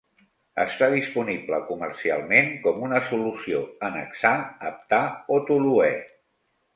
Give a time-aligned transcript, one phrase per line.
[0.61, 4.31] Està disponible comercialment com una solució en hexà,
[4.71, 5.03] heptà,
[5.37, 5.91] o toluè.